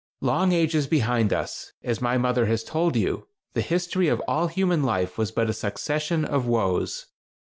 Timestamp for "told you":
2.63-3.27